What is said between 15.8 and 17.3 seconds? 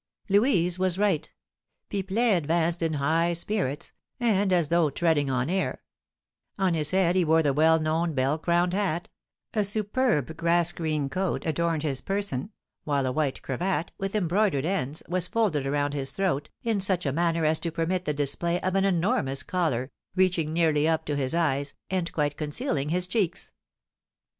his throat, in such a